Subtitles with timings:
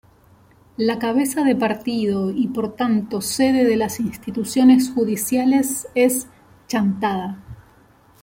[0.77, 6.27] La cabeza de partido y por tanto sede de las instituciones judiciales es
[6.67, 7.37] Chantada.